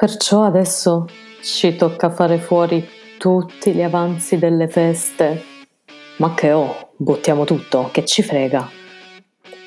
[0.00, 1.06] Perciò adesso
[1.42, 5.42] ci tocca fare fuori tutti gli avanzi delle feste.
[6.18, 8.70] Ma che ho, buttiamo tutto, che ci frega.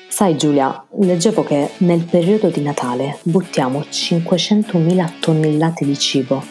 [0.08, 6.42] Sai Giulia, leggevo che nel periodo di Natale buttiamo 500.000 tonnellate di cibo.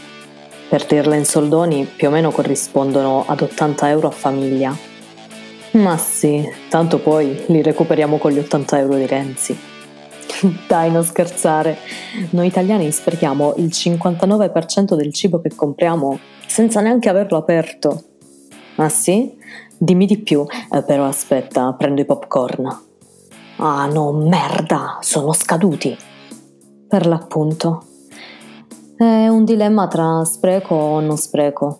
[0.70, 4.78] Per dirle in soldoni più o meno corrispondono ad 80 euro a famiglia.
[5.72, 9.71] Ma sì, tanto poi li recuperiamo con gli 80 euro di Renzi.
[10.68, 11.78] Dai, non scherzare.
[12.32, 18.04] Noi italiani sprechiamo il 59% del cibo che compriamo senza neanche averlo aperto.
[18.76, 19.38] Ah sì?
[19.78, 22.80] Dimmi di più, eh, però aspetta, prendo i popcorn.
[23.58, 25.96] Ah no, merda, sono scaduti.
[26.88, 27.86] Per l'appunto.
[28.98, 31.80] È un dilemma tra spreco o non spreco.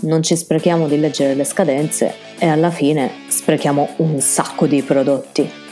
[0.00, 5.67] Non ci sprechiamo di leggere le scadenze e alla fine sprechiamo un sacco di prodotti.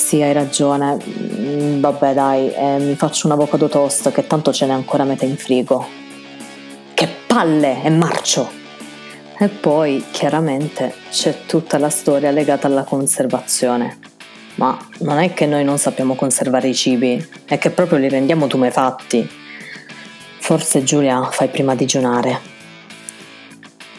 [0.00, 0.96] Sì, hai ragione.
[1.06, 5.24] Mm, vabbè, dai, eh, mi faccio un avocado toast che tanto ce n'è ancora metà
[5.26, 5.86] in frigo.
[6.94, 8.50] Che palle, è marcio!
[9.38, 13.98] E poi, chiaramente, c'è tutta la storia legata alla conservazione.
[14.54, 18.48] Ma non è che noi non sappiamo conservare i cibi, è che proprio li rendiamo
[18.48, 19.28] tumefatti.
[20.38, 22.40] Forse Giulia fai prima digiunare.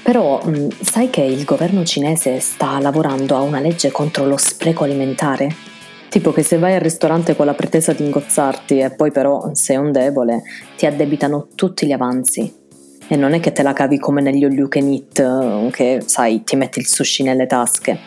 [0.02, 4.83] Però mm, sai che il governo cinese sta lavorando a una legge contro lo spreco
[4.83, 5.69] alimentare?
[6.11, 9.77] Tipo che se vai al ristorante con la pretesa di ingozzarti e poi però sei
[9.77, 10.43] un debole,
[10.75, 12.53] ti addebitano tutti gli avanzi.
[13.07, 16.43] E non è che te la cavi come negli all you can eat, che sai,
[16.43, 17.97] ti metti il sushi nelle tasche.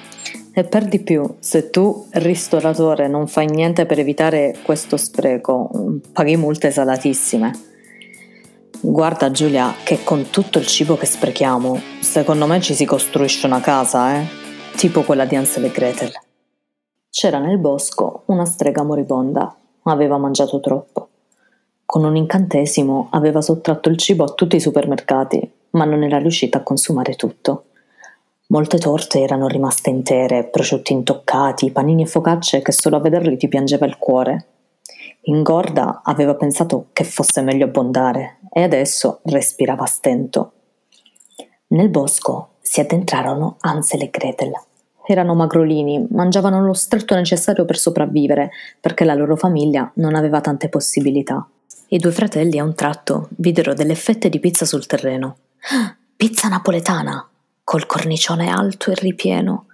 [0.52, 5.70] E per di più, se tu, ristoratore, non fai niente per evitare questo spreco,
[6.12, 7.52] paghi multe salatissime.
[8.82, 13.62] Guarda Giulia, che con tutto il cibo che sprechiamo, secondo me ci si costruisce una
[13.62, 14.26] casa, eh?
[14.76, 16.12] Tipo quella di Ansel e Gretel.
[17.16, 21.10] C'era nel bosco una strega moribonda, aveva mangiato troppo.
[21.86, 26.58] Con un incantesimo aveva sottratto il cibo a tutti i supermercati, ma non era riuscita
[26.58, 27.66] a consumare tutto.
[28.48, 33.46] Molte torte erano rimaste intere, prosciutti intoccati, panini e focacce che solo a vederli ti
[33.46, 34.46] piangeva il cuore.
[35.20, 40.52] Ingorda aveva pensato che fosse meglio abbondare e adesso respirava a stento.
[41.68, 44.52] Nel bosco si addentrarono Ansel e Gretel.
[45.06, 48.50] Erano magrolini, mangiavano lo stretto necessario per sopravvivere,
[48.80, 51.46] perché la loro famiglia non aveva tante possibilità.
[51.88, 55.36] I due fratelli a un tratto videro delle fette di pizza sul terreno.
[56.16, 57.28] pizza napoletana,
[57.62, 59.66] col cornicione alto e ripieno.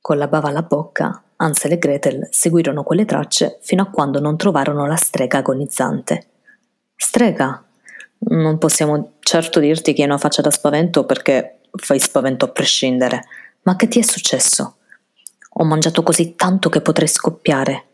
[0.00, 4.36] Con la bava alla bocca, Ansel e Gretel seguirono quelle tracce fino a quando non
[4.36, 6.26] trovarono la strega agonizzante.
[6.96, 7.62] Strega?
[8.18, 13.22] Non possiamo certo dirti che hai una faccia da spavento perché fai spavento a prescindere.
[13.68, 14.76] Ma che ti è successo?
[15.50, 17.84] Ho mangiato così tanto che potrei scoppiare.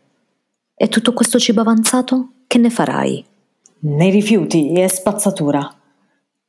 [0.73, 2.29] E tutto questo cibo avanzato?
[2.47, 3.25] Che ne farai?
[3.79, 5.69] Nei rifiuti e spazzatura.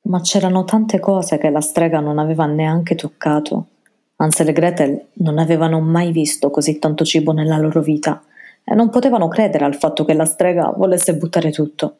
[0.03, 3.67] Ma c'erano tante cose che la strega non aveva neanche toccato.
[4.15, 8.23] Ansel e Gretel non avevano mai visto così tanto cibo nella loro vita
[8.63, 11.97] e non potevano credere al fatto che la strega volesse buttare tutto.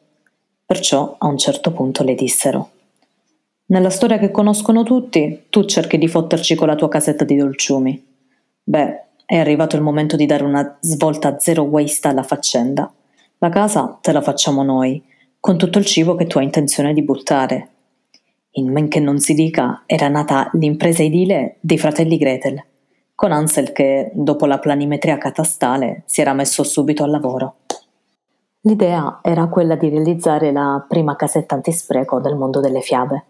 [0.65, 2.69] Perciò a un certo punto le dissero
[3.67, 8.05] Nella storia che conoscono tutti, tu cerchi di fotterci con la tua casetta di dolciumi.
[8.63, 12.91] Beh, è arrivato il momento di dare una svolta zero waste alla faccenda.
[13.37, 15.03] La casa te la facciamo noi,
[15.39, 17.69] con tutto il cibo che tu hai intenzione di buttare
[18.57, 22.63] in men che non si dica, era nata l'impresa edile dei fratelli Gretel,
[23.13, 27.57] con Ansel che, dopo la planimetria catastale, si era messo subito al lavoro.
[28.61, 33.23] L'idea era quella di realizzare la prima casetta antispreco del mondo delle fiabe.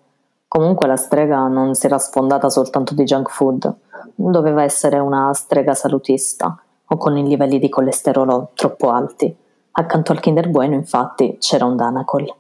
[0.48, 3.74] Comunque la strega non si era sfondata soltanto di junk food,
[4.16, 6.58] doveva essere una strega salutista
[6.90, 9.36] o con i livelli di colesterolo troppo alti.
[9.72, 12.34] Accanto al Kinder Bueno, infatti, c'era un Danacol.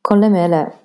[0.00, 0.78] Con le mele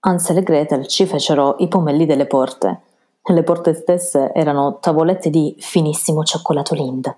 [0.00, 2.80] Ansel e Gretel ci fecero i pomelli delle porte.
[3.22, 7.14] Le porte stesse erano tavolette di finissimo cioccolato Lind.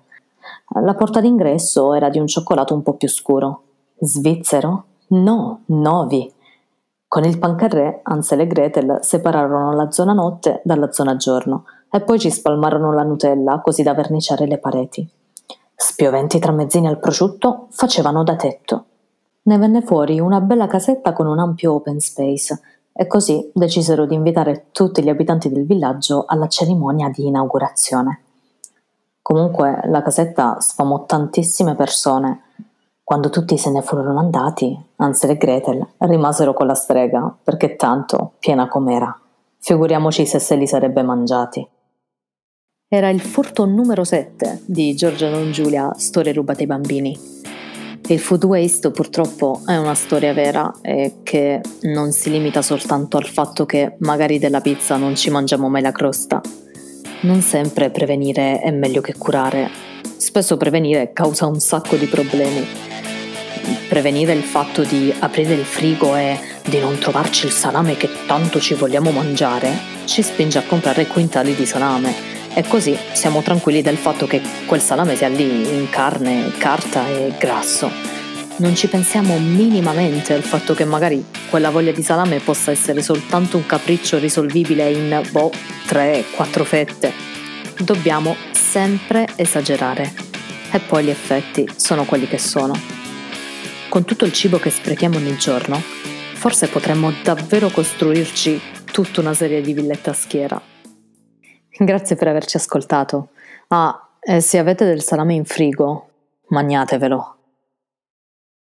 [0.81, 3.63] La porta d'ingresso era di un cioccolato un po' più scuro.
[3.99, 4.85] Svizzero?
[5.07, 6.33] No, Novi.
[7.07, 12.19] Con il pancarré, Ansel e Gretel separarono la zona notte dalla zona giorno e poi
[12.19, 15.09] ci spalmarono la Nutella così da verniciare le pareti.
[15.73, 18.85] Spioventi tramezzini al prosciutto facevano da tetto.
[19.43, 22.59] Ne venne fuori una bella casetta con un ampio open space
[22.91, 28.23] e così decisero di invitare tutti gli abitanti del villaggio alla cerimonia di inaugurazione.
[29.21, 32.41] Comunque la casetta sfamò tantissime persone.
[33.07, 38.33] Quando tutti se ne furono andati, Ansel e Gretel rimasero con la strega, perché tanto,
[38.37, 39.17] piena com'era,
[39.59, 41.65] figuriamoci se se li sarebbe mangiati.
[42.85, 47.17] Era il furto numero 7 di Giorgia Non Giulia, Storie rubate ai bambini.
[48.07, 53.25] Il food waste purtroppo è una storia vera e che non si limita soltanto al
[53.25, 56.41] fatto che magari della pizza non ci mangiamo mai la crosta.
[57.21, 59.69] Non sempre prevenire è meglio che curare.
[60.17, 62.86] Spesso prevenire causa un sacco di problemi.
[63.87, 68.59] Prevenire il fatto di aprire il frigo e di non trovarci il salame che tanto
[68.59, 73.97] ci vogliamo mangiare ci spinge a comprare quintali di salame e così siamo tranquilli del
[73.97, 77.91] fatto che quel salame sia lì in carne, carta e grasso.
[78.57, 83.57] Non ci pensiamo minimamente al fatto che magari quella voglia di salame possa essere soltanto
[83.57, 85.51] un capriccio risolvibile in, boh,
[85.87, 87.13] 3-4 fette.
[87.79, 90.11] Dobbiamo sempre esagerare.
[90.71, 92.96] E poi gli effetti sono quelli che sono.
[93.89, 98.59] Con tutto il cibo che sprechiamo ogni giorno, forse potremmo davvero costruirci
[98.91, 100.61] tutta una serie di villette a schiera.
[101.69, 103.29] Grazie per averci ascoltato.
[103.69, 106.09] Ah, e se avete del salame in frigo,
[106.47, 107.36] magnatevelo.